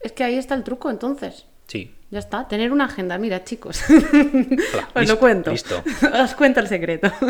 [0.00, 1.46] Es que ahí está el truco entonces.
[1.66, 1.94] Sí.
[2.14, 3.18] Ya está, tener una agenda.
[3.18, 3.82] Mira, chicos.
[3.90, 3.98] Hola,
[4.94, 5.50] Os listo, lo cuento.
[5.50, 5.82] listo.
[6.22, 7.10] Os cuento el secreto.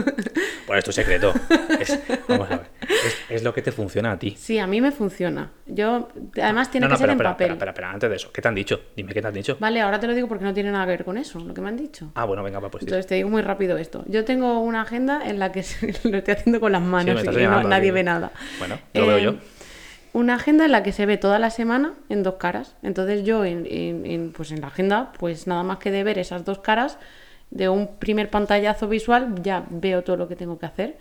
[0.67, 1.31] Pues es tu secreto.
[1.79, 2.67] Es, vamos a ver.
[2.81, 4.35] Es, es lo que te funciona a ti.
[4.39, 5.51] Sí, a mí me funciona.
[5.67, 6.09] Yo,
[6.43, 7.53] además tiene no, no, que ser en papel.
[7.53, 8.33] espera, antes de eso.
[8.33, 8.81] ¿Qué te han dicho?
[8.97, 9.59] Dime qué te han dicho.
[9.61, 11.61] Vale, ahora te lo digo porque no tiene nada que ver con eso, lo que
[11.61, 12.11] me han dicho.
[12.15, 12.83] Ah, bueno, venga, va, pues.
[12.83, 14.05] Entonces te digo muy rápido esto.
[14.07, 15.63] Yo tengo una agenda en la que
[16.05, 18.33] lo estoy haciendo con las Sí, manos me y nadie ve nada.
[18.59, 19.35] Bueno, lo veo Eh, yo.
[20.15, 22.77] Una agenda en la que se ve toda la semana en dos caras.
[22.83, 26.61] Entonces yo en, pues en la agenda, pues nada más que de ver esas dos
[26.61, 26.99] caras,
[27.51, 30.97] de un primer pantallazo visual, ya veo todo lo que tengo que hacer.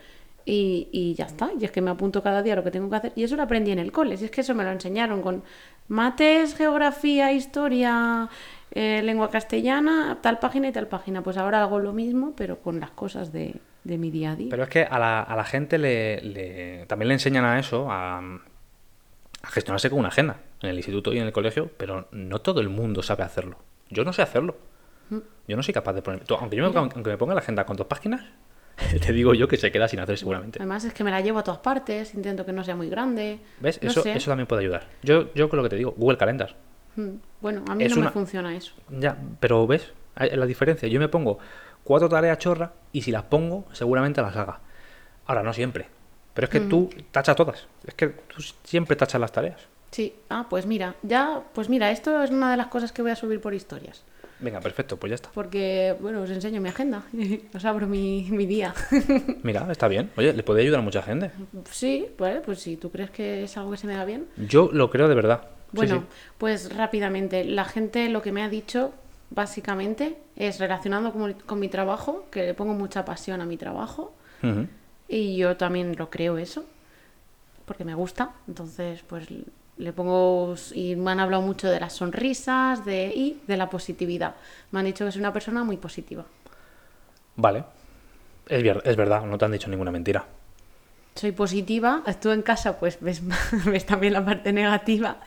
[0.46, 1.52] Y, y ya está.
[1.58, 3.14] Y es que me apunto cada día lo que tengo que hacer.
[3.16, 4.18] Y eso lo aprendí en el cole.
[4.18, 5.42] Si es que eso me lo enseñaron con
[5.88, 8.28] mates, geografía, historia,
[8.72, 11.22] eh, lengua castellana, tal página y tal página.
[11.22, 14.48] Pues ahora hago lo mismo, pero con las cosas de, de mi día a día.
[14.50, 17.88] Pero es que a la, a la gente le, le- también le enseñan a eso,
[17.90, 18.22] a,
[19.44, 22.62] a gestionarse con una agenda en el instituto y en el colegio, pero no todo
[22.62, 23.58] el mundo sabe hacerlo.
[23.90, 24.58] Yo no sé hacerlo.
[25.48, 26.24] Yo no soy capaz de poner.
[26.40, 28.22] aunque yo me, ponga- aunque me ponga la agenda con dos páginas,
[29.06, 30.58] te digo yo que se queda sin hacer seguramente.
[30.60, 33.40] Además es que me la llevo a todas partes, intento que no sea muy grande.
[33.60, 33.80] ¿Ves?
[33.84, 34.14] No eso, sé.
[34.14, 34.88] eso también puede ayudar.
[35.04, 36.56] Yo, yo con lo que te digo, Google Calendar.
[36.96, 37.10] Mm,
[37.42, 38.74] Bueno, a mí Es no me funciona eso.
[38.90, 39.92] Ya, pero ¿ves?
[40.16, 40.88] La diferencia.
[40.88, 41.38] Yo me pongo
[41.84, 44.62] cuatro tareas chorra y si las pongo, seguramente las haga.
[45.26, 45.88] Ahora, no siempre.
[46.34, 47.68] Pero es que tú tachas todas.
[47.86, 49.62] Es que tú siempre tachas las tareas.
[49.92, 53.12] Sí, ah, pues mira, ya, pues mira, esto es una de las cosas que voy
[53.12, 54.04] a subir por historias.
[54.40, 55.30] Venga, perfecto, pues ya está.
[55.34, 57.04] Porque, bueno, os enseño mi agenda,
[57.54, 58.74] os abro mi, mi día.
[59.44, 60.10] Mira, está bien.
[60.18, 61.32] Oye, le puede ayudar a mucha gente.
[61.70, 64.26] sí, pues, pues si tú crees que es algo que se me da bien.
[64.38, 65.42] Yo lo creo de verdad.
[65.44, 66.06] Sí, Bueno, sí.
[66.40, 68.92] pues rápidamente, la gente lo que me ha dicho,
[69.30, 74.14] básicamente, es relacionado con, con mi trabajo, que le pongo mucha pasión a mi trabajo.
[74.42, 74.68] Ujú.
[75.14, 76.66] Y yo también lo creo eso,
[77.66, 78.32] porque me gusta.
[78.48, 79.28] Entonces, pues
[79.78, 80.56] le pongo.
[80.74, 84.36] Y me han hablado mucho de las sonrisas de, y de la positividad.
[84.72, 86.26] Me han dicho que soy una persona muy positiva.
[87.36, 87.64] Vale.
[88.48, 90.26] Es, es verdad, no te han dicho ninguna mentira.
[91.16, 93.22] Soy positiva, estuve en casa, pues ves,
[93.66, 95.18] ves también la parte negativa.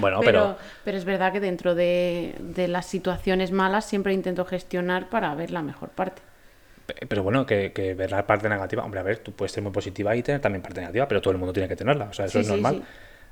[0.00, 4.44] Bueno, pero, pero- pero es verdad que dentro de, de las situaciones malas siempre intento
[4.44, 6.20] gestionar para ver la mejor parte.
[6.86, 8.84] Pe- Pero bueno, que, que ver la parte negativa.
[8.84, 11.32] Hombre, a ver, tú puedes ser muy positiva y tener también parte negativa, pero todo
[11.32, 12.06] el mundo tiene que tenerla.
[12.06, 12.76] O sea, eso Sí, es sí, normal.
[12.76, 12.82] sí.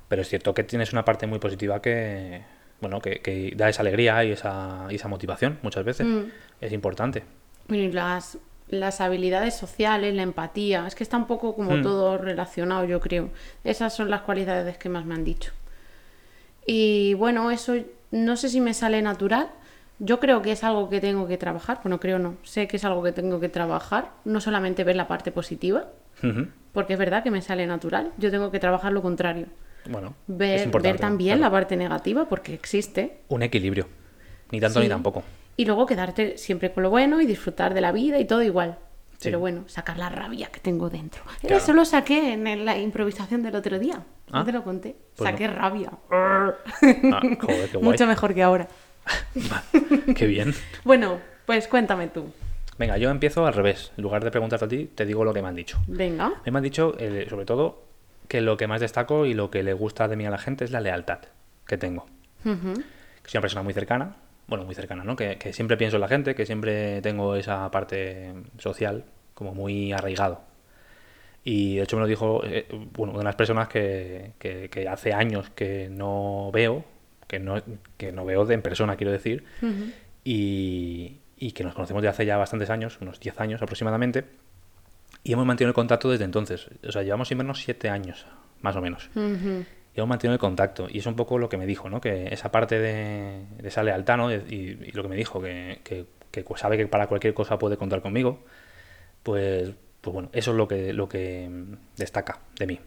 [0.07, 2.41] Pero es cierto que tienes una parte muy positiva que.
[2.81, 6.05] Bueno, que, que da esa alegría y esa, y esa motivación muchas veces.
[6.05, 6.23] Mm.
[6.61, 7.23] Es importante.
[7.69, 8.37] Bueno, y las,
[8.67, 11.81] las habilidades sociales, la empatía, es que está un poco como Mm.
[11.83, 13.29] todo relacionado, yo creo.
[13.63, 15.51] Esas son las cualidades que más me han dicho.
[16.67, 17.75] Y bueno, eso
[18.11, 19.49] no sé si me sale natural.
[19.99, 21.79] Yo creo que es algo que tengo que trabajar.
[21.83, 22.35] Bueno, creo no.
[22.43, 24.11] Sé que es algo que tengo que trabajar.
[24.25, 25.85] No solamente ver la parte positiva,
[26.73, 28.11] porque es verdad que me sale natural.
[28.17, 29.47] Yo tengo que trabajar lo contrario.
[29.87, 31.41] Bueno, Ver, también claro.
[31.41, 33.21] la parte negativa, porque existe.
[33.29, 33.87] Un equilibrio.
[34.51, 34.85] Ni tanto Sí.
[34.85, 35.23] ni tampoco.
[35.57, 38.77] Y luego quedarte siempre con lo bueno y disfrutar de la vida y todo igual.
[39.11, 39.19] Sí.
[39.29, 41.21] Pero bueno, sacar la rabia que tengo dentro.
[41.39, 41.55] Claro.
[41.57, 44.03] Eso lo saqué en la improvisación del otro día.
[44.31, 44.95] Ah, No te lo conté.
[45.15, 45.91] pues Saqué rabia.
[46.11, 46.99] Ah, joder,
[47.39, 47.39] qué
[47.77, 47.83] guay.
[47.83, 48.67] Mucho mejor que ahora.
[50.15, 50.53] Qué bien.
[50.83, 52.31] Bueno, pues cuéntame tú.
[52.77, 53.91] Venga, yo empiezo al revés.
[53.97, 55.79] En lugar de preguntarte a ti, te digo lo que me han dicho.
[55.87, 56.33] Venga.
[56.45, 57.83] Me han dicho, eh, sobre todo,
[58.27, 60.65] que lo que más destaco y lo que le gusta de mí a la gente
[60.65, 61.19] es la lealtad
[61.65, 62.05] que tengo.
[62.43, 62.73] Ujú.
[62.73, 64.15] Que soy una persona muy cercana,
[64.47, 65.15] bueno, muy cercana, ¿no?
[65.15, 69.91] Que, que siempre pienso en la gente, que siempre tengo esa parte social como muy
[69.91, 70.41] arraigado.
[71.43, 74.87] Y de hecho me lo dijo, eh, bueno, una de las personas que, que, que
[74.87, 76.83] hace años que no veo,
[77.27, 77.61] que no,
[77.97, 79.91] que no veo de en persona, quiero decir, Ujú.
[80.23, 84.25] y, y que nos conocemos de hace ya bastantes años, unos 10 años aproximadamente,
[85.23, 86.67] y hemos mantenido el contacto desde entonces.
[86.87, 88.25] O sea, llevamos sin vernos 7 años,
[88.61, 89.09] más o menos.
[89.15, 89.65] Ujú.
[89.95, 90.87] Y hemos mantenido el contacto.
[90.89, 91.99] Y es un poco lo que me dijo, ¿no?
[92.01, 94.31] Que esa parte de, de esa lealtad, ¿no?
[94.31, 97.77] Y, y lo que me dijo, que, que, que sabe que para cualquier cosa puede
[97.77, 98.43] contar conmigo,
[99.23, 101.49] pues, pues bueno, eso es lo que, lo que
[101.97, 102.79] destaca de mí.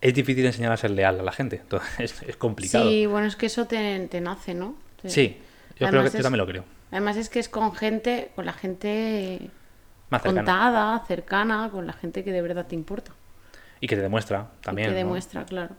[0.00, 2.90] Es difícil enseñar a ser leal a la gente, entonces es, es complicado.
[2.90, 4.76] Sí, bueno, es que eso te, te nace, ¿no?
[5.00, 5.38] Te- Sí,
[5.78, 6.64] yo, creo que, yo también lo creo.
[6.90, 9.50] Además es que es con gente, con la gente
[10.10, 10.40] Más cercana.
[10.44, 13.12] contada, cercana, con la gente que de verdad te importa.
[13.80, 14.88] Y que te demuestra también.
[14.88, 15.06] y que ¿no?
[15.06, 15.74] demuestra, claro.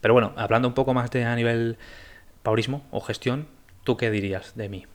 [0.00, 1.78] Pero bueno, hablando un poco más de a nivel
[2.42, 3.48] paurismo o gestión,
[3.84, 4.86] ¿tú qué dirías de mí?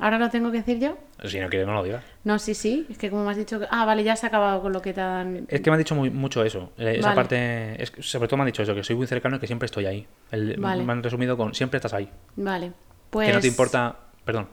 [0.00, 0.96] ¿Ahora lo tengo que decir yo?
[1.24, 2.02] Si no quieres, no lo digas.
[2.24, 2.84] No, sí, sí.
[2.90, 3.66] Es que como me has dicho que...
[3.70, 5.46] Ah, vale, ya se ha acabado con lo que te dan...
[5.48, 6.72] Es que me han dicho muy- mucho eso.
[6.78, 7.16] eh, Esa Vale.
[7.16, 7.82] parte.
[7.82, 9.86] es sobre todo me han dicho eso, que soy muy cercano y que siempre estoy
[9.86, 10.06] ahí.
[10.32, 10.82] El- Vale.
[10.82, 12.10] Me han resumido con siempre estás ahí.
[12.36, 12.72] Vale.
[13.10, 13.28] Pues...
[13.28, 13.96] Que no te importa.
[14.24, 14.48] Perdón.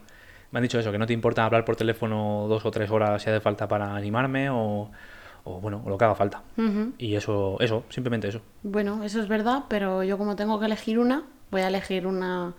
[0.52, 3.24] Me han dicho eso, que no te importa hablar por teléfono dos o tres horas
[3.24, 4.92] si hace falta para animarme o,
[5.46, 6.44] o bueno, o lo que haga falta.
[6.98, 8.42] Y eso, eso, simplemente eso.
[8.62, 12.54] Bueno, eso es verdad, pero yo como tengo que elegir una, voy a elegir una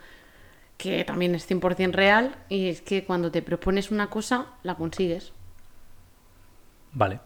[0.82, 5.32] que también es 100% real y es que cuando te propones una cosa, la consigues.
[6.92, 7.20] Vale.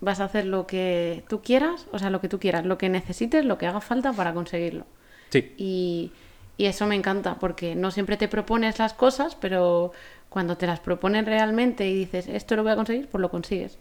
[0.00, 2.88] Vas a hacer lo que tú quieras, o sea, lo que tú quieras, lo que
[2.88, 4.86] necesites, lo que haga falta para conseguirlo.
[5.28, 5.52] Sí.
[5.58, 6.12] Y,
[6.56, 9.92] y eso me encanta, porque no siempre te propones las cosas, pero
[10.30, 13.76] cuando te las propones realmente y dices, esto lo voy a conseguir, pues lo consigues.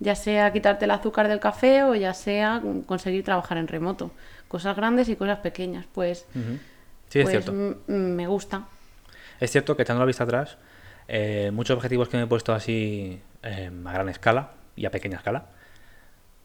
[0.00, 4.10] Ya sea quitarte el azúcar del café o ya sea conseguir trabajar en remoto.
[4.48, 5.86] Cosas grandes y cosas pequeñas.
[5.94, 6.26] Pues.
[7.10, 7.52] Sí, es pues cierto.
[7.88, 8.68] me gusta.
[9.40, 10.58] Es cierto que echando la vista atrás,
[11.08, 15.16] eh, muchos objetivos que me he puesto así eh, a gran escala y a pequeña
[15.16, 15.46] escala,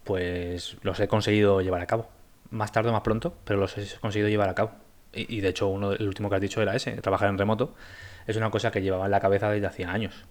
[0.03, 2.09] pues los he conseguido llevar a cabo.
[2.49, 4.71] Más tarde o más pronto, pero los he conseguido llevar a cabo.
[5.13, 7.75] Y, y de hecho, uno, el último que has dicho era ese, trabajar en remoto.
[8.25, 10.25] Es una cosa que llevaba en la cabeza desde hacía años.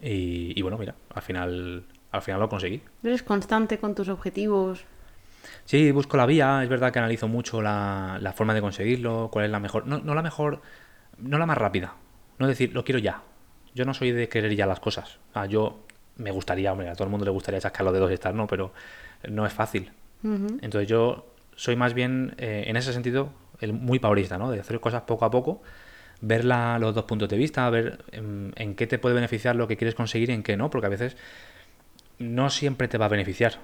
[0.00, 2.82] Y, y bueno, mira, al final, al final lo conseguí.
[3.02, 4.84] Eres constante con tus objetivos.
[5.64, 9.44] Sí, busco la vía, es verdad que analizo mucho la, la forma de conseguirlo, cuál
[9.46, 10.62] es la mejor, no, no la mejor,
[11.18, 11.94] no la más rápida,
[12.38, 13.22] no decir, lo quiero ya.
[13.74, 15.18] Yo no soy de querer ya las cosas.
[15.34, 15.84] Ah, yo
[16.16, 18.46] me gustaría, hombre, a todo el mundo le gustaría chascar los dedos y estar, ¿no?
[18.46, 18.72] Pero
[19.28, 19.92] no es fácil.
[20.62, 24.50] Entonces yo soy más bien, eh, en ese sentido, el muy paurista, ¿no?
[24.50, 25.62] De hacer cosas poco a poco,
[26.20, 29.68] ver la- los dos puntos de vista, ver en, en qué te puede beneficiar lo
[29.68, 31.16] que quieres conseguir y en qué no, porque a veces
[32.18, 33.58] no siempre te va a beneficiar.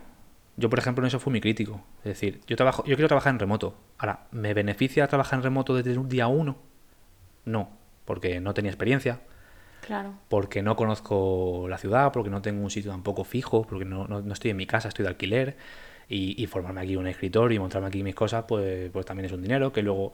[0.56, 1.80] Yo, por ejemplo, en eso fui muy crítico.
[1.98, 3.74] Es decir, yo trabajo, yo quiero trabajar en remoto.
[3.98, 6.56] Ahora, ¿me beneficia trabajar en remoto desde un día uno?
[7.44, 7.70] No,
[8.04, 9.20] porque no tenía experiencia,
[9.86, 10.14] Claro.
[10.28, 14.22] porque no conozco la ciudad, porque no tengo un sitio tampoco fijo, porque no, no-
[14.22, 15.56] no estoy en mi casa, estoy de alquiler.
[16.08, 19.32] Y, y formarme aquí un escritorio y montarme aquí mis cosas, pues, pues también es
[19.32, 20.12] un dinero que luego...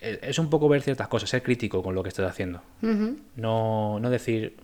[0.00, 2.60] eh, Es un poco ver ciertas cosas, ser crítico con lo que estás haciendo.
[3.36, 4.56] No, no decir,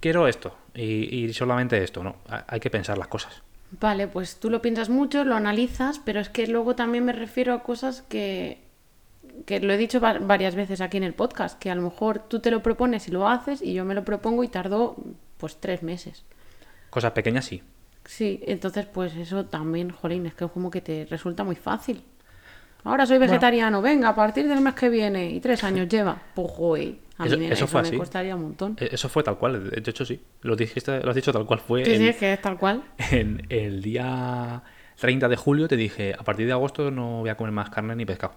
[0.00, 2.16] quiero esto y, y solamente esto, no.
[2.28, 3.42] Ha- Hay que pensar las cosas.
[3.80, 7.54] Vale, pues tú lo piensas mucho, lo analizas, pero es que luego también me refiero
[7.54, 8.58] a cosas que,
[9.46, 12.18] que lo he dicho va- varias veces aquí en el podcast, que a lo mejor
[12.28, 14.96] tú te lo propones y lo haces y yo me lo propongo y tardo
[15.38, 16.24] pues tres meses.
[16.90, 17.62] Cosas pequeñas sí.
[18.04, 22.04] Sí, entonces pues eso también, jolín, es que como que te resulta muy fácil.
[22.84, 26.20] Ahora soy vegetariano, venga, a partir del mes que viene y tres años lleva.
[26.34, 27.96] Pues joder, a Eso- mí me- eso eso, fue me así.
[27.96, 28.76] costaría un montón.
[28.78, 30.20] E- Eso fue tal cual, de hecho sí.
[30.42, 31.84] Lo dijiste, lo has dicho tal cual fue.
[31.84, 32.82] Sí, sí, es que es tal cual.
[33.10, 34.62] en el día
[35.00, 37.96] 30 de julio te dije, a partir de agosto no voy a comer más carne
[37.96, 38.34] ni pescado.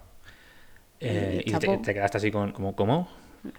[0.99, 3.07] Eh, Y y te, quedaste así con, como, ¿cómo?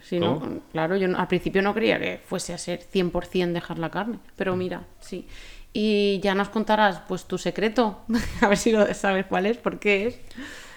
[0.00, 3.78] Sí, no, claro, yo no- al principio no creía que fuese a ser 100% dejar
[3.78, 4.58] la carne, pero Mm.
[4.58, 5.28] mira, sí.
[5.72, 8.00] Y ya nos contarás pues tu secreto,
[8.40, 10.20] a ver si lo sabes cuál es, por qué es.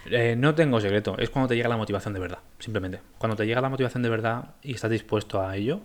[0.05, 2.99] Eh, no tengo secreto, es cuando te llega la motivación de verdad, simplemente.
[3.17, 5.81] Cuando te llega la motivación de verdad y estás dispuesto a ello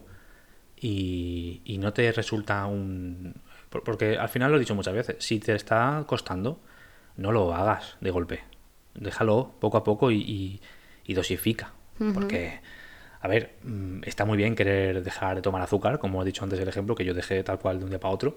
[0.81, 3.35] y, y no te resulta un...
[3.70, 6.61] por- Porque al final lo he dicho muchas veces, si te está costando,
[7.16, 8.40] no lo hagas de golpe.
[8.94, 10.61] Déjalo poco a poco y, y-
[11.05, 11.72] y dosifica.
[12.14, 12.61] Porque,
[13.20, 16.59] a ver, mm, está muy bien querer dejar de tomar azúcar, como he dicho antes
[16.59, 18.37] el ejemplo, que yo dejé tal cual de un día para otro,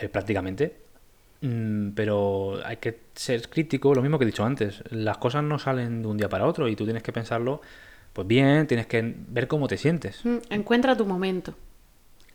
[0.00, 0.76] eh, prácticamente.
[1.42, 4.82] Mm, pero hay que ser crítico, lo mismo que he dicho antes.
[4.90, 7.60] Las cosas no salen de un día para otro y tú tienes que pensarlo,
[8.12, 10.24] pues bien, tienes que ver cómo te sientes.
[10.24, 11.54] Mm, Encuentra tu momento.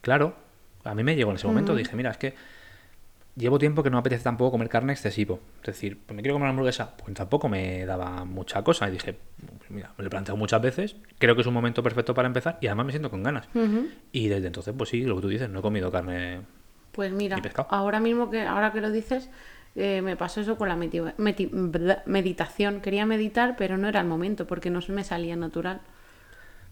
[0.01, 0.35] Claro,
[0.83, 2.33] a mí me llegó en ese momento, dije, mira, es que
[3.35, 5.39] llevo tiempo que no me apetece tampoco comer carne excesivo.
[5.61, 8.87] Es decir, pues me quiero comer una hamburguesa, pues tampoco me daba mucha cosa.
[8.89, 9.15] Y dije,
[9.57, 12.27] pues mira, me lo he planteado muchas veces, creo que es un momento perfecto para
[12.27, 13.47] empezar y además me siento con ganas.
[14.11, 16.41] Y desde entonces, pues sí, lo que tú dices, no he comido carne.
[16.97, 19.29] Pues mira, ahora mismo que ahora que lo dices,
[19.75, 22.81] eh, me pasó eso con la meditación.
[22.81, 25.81] Quería meditar, pero no era el momento porque no se me salía natural.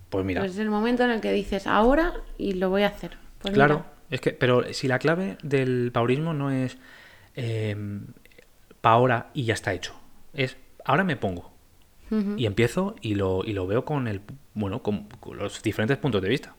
[0.09, 2.87] Pues mira, Pues es el momento en el que dices ahora y lo voy a
[2.87, 3.19] hacer.
[3.39, 6.79] Pues claro, mira, es que, pero si la clave del paurismo no es
[7.35, 7.75] eh,
[8.81, 9.93] pa' ahora y ya está hecho,
[10.33, 11.53] es ahora me pongo.
[12.37, 14.21] Y empiezo y lo, y lo veo con el
[14.53, 16.55] bueno, con, con los diferentes puntos de vista.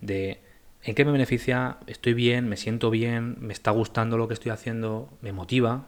[0.00, 0.40] De
[0.86, 4.52] en qué me beneficia, estoy bien, me siento bien, me está gustando lo que estoy
[4.52, 5.86] haciendo, me motiva.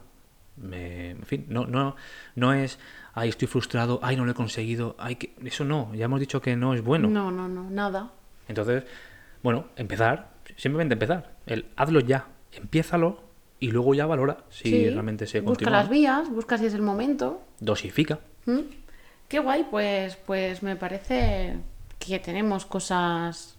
[0.57, 1.95] Me, en fin, no, no,
[2.35, 2.79] no es
[3.13, 6.41] ay, estoy frustrado, ay, no lo he conseguido, ay, que eso no, ya hemos dicho
[6.41, 7.07] que no es bueno.
[7.09, 8.11] no, no, no, nada.
[8.47, 8.83] Entonces,
[9.41, 11.35] bueno, empezar, simplemente empezar.
[11.45, 13.21] El hazlo ya, empiézalo
[13.59, 15.71] y luego ya valora si Sí, realmente se busca continúa.
[15.79, 17.41] las vías, busca si es el momento.
[17.59, 18.19] Dosifica.
[18.45, 18.59] ¿Mm?
[19.27, 21.57] Qué guay, pues, pues me parece
[21.99, 23.58] que tenemos cosas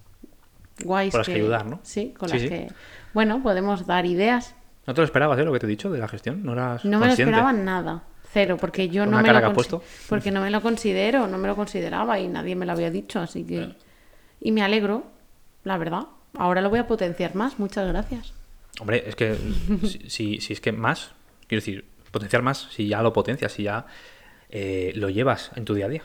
[0.83, 1.79] guays Con las que ayudar, ¿no?
[1.83, 2.49] Sí, con Sí, las sí.
[2.49, 2.67] que,
[3.13, 4.55] bueno, podemos dar ideas.
[4.87, 6.43] ¿No te lo esperabas, eh, lo que te he dicho de la gestión?
[6.43, 9.83] ¿No eras No me lo esperaba nada, cero, porque yo no me lo puesto.
[10.09, 13.19] porque no me lo considero, no me lo consideraba y nadie me lo había dicho,
[13.19, 13.75] así que
[14.39, 15.03] y me alegro,
[15.63, 16.07] la verdad.
[16.33, 17.59] Ahora lo voy a potenciar más.
[17.59, 18.33] Muchas gracias.
[18.79, 19.35] Hombre, es que
[19.83, 21.11] si, si, si es que más,
[21.47, 23.85] quiero decir, potenciar más, si ya lo potencias, si ya
[24.49, 26.03] eh, lo llevas en tu día a día.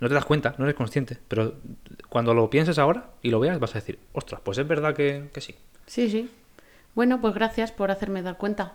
[0.00, 1.54] No te das cuenta, no eres consciente, pero
[2.08, 5.30] cuando lo pienses ahora y lo veas vas a decir, ostras, pues es verdad que,
[5.32, 5.54] que sí.
[5.86, 6.30] Sí, sí.
[6.94, 8.74] Bueno, pues gracias por hacerme dar cuenta.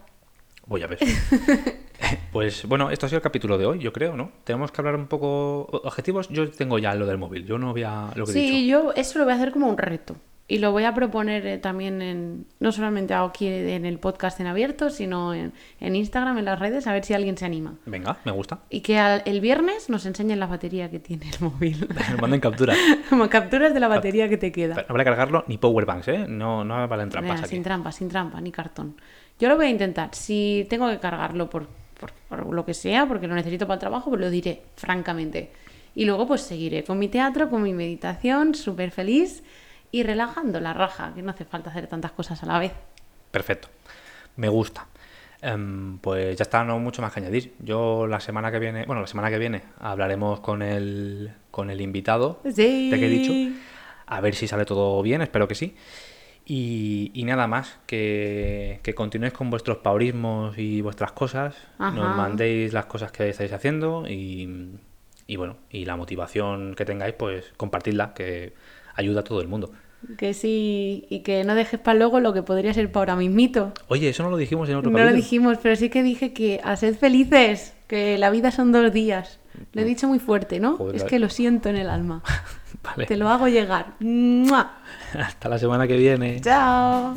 [0.68, 1.00] Voy a ver.
[2.32, 4.32] pues bueno, esto ha sido el capítulo de hoy, yo creo, ¿no?
[4.44, 5.68] Tenemos que hablar un poco...
[5.84, 8.10] Objetivos, yo tengo ya lo del móvil, yo no voy a...
[8.16, 8.68] Lo que he Sí, dicho.
[8.70, 10.16] yo eso lo voy a hacer como un reto.
[10.48, 14.48] Y lo voy a proponer eh, también en, no solamente aquí en el podcast en
[14.48, 17.76] abierto, sino en, en Instagram, en las redes, a ver si alguien se anima.
[17.86, 18.60] Venga, me gusta.
[18.70, 21.88] Y que al- el viernes nos enseñen la batería que tiene el móvil.
[22.22, 22.78] Manden capturas.
[23.10, 24.76] como capturas de la batería que te queda.
[24.76, 26.26] No habrá que cargarlo ni powerbanks, ¿eh?
[26.28, 27.50] No, no valen trampas aquí.
[27.52, 28.96] sin trampa, sin trampa, ni cartón.
[29.40, 30.14] Yo lo voy a intentar.
[30.14, 31.68] Si tengo que cargarlo por,
[32.00, 35.52] por, por lo que sea, porque lo necesito para el trabajo, pues lo diré, francamente.
[35.96, 39.44] Y luego pues seguiré con mi teatro, con mi meditación, súper feliz
[39.92, 42.72] y relajando la raja, que no hace falta hacer tantas cosas a la vez.
[43.32, 43.68] Perfecto.
[44.38, 44.88] Me gusta.
[45.42, 47.56] Em, pues ya está, no mucho más que añadir.
[47.60, 51.82] Yo la semana que viene, bueno, la semana que viene hablaremos con el, con el
[51.82, 52.90] invitado Sí.
[52.92, 53.34] de que he dicho.
[54.06, 55.76] A ver si sale todo bien, espero que sí.
[56.54, 61.56] Y, y nada más, que, que continuéis con vuestros paurismos y vuestras cosas.
[61.80, 61.96] Ajá.
[61.96, 64.68] Nos mandéis las cosas que estáis haciendo y,
[65.28, 68.52] y bueno, y la motivación que tengáis, pues compartidla, que
[68.96, 69.72] ayuda a todo el mundo.
[70.18, 73.72] Que sí, y que no dejes para luego lo que podría ser para ahora mismito.
[73.88, 76.60] Oye, eso no lo dijimos en otro No lo dijimos, pero sí que dije que
[76.66, 79.40] a ser felices, que la vida son dos días.
[79.72, 80.76] Lo he dicho muy fuerte, ¿no?
[80.76, 82.24] Joder, es que lo siento en el alma.
[82.84, 83.06] Vale.
[83.06, 83.94] Te lo hago llegar.
[84.00, 84.72] ¡Mua!
[85.20, 86.42] Hasta la semana que viene.
[86.42, 87.16] Chao.